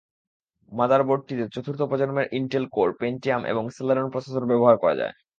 মাদারবোর্ডটিতে 0.71 1.45
চতুর্থ 1.55 1.81
প্রজন্মের 1.81 2.27
Intel 2.31 2.65
core, 2.71 2.89
Pentium 2.99 3.41
এবং 3.45 3.63
সেলেরন 3.75 4.07
প্রসেসর 4.09 4.43
ব্যবহার 4.51 4.75
করা 4.77 4.95
যায়। 4.95 5.13